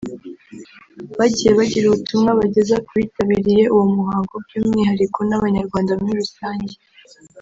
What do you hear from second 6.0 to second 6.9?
rusange